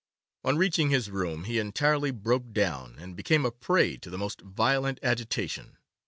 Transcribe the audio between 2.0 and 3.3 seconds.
broke down, and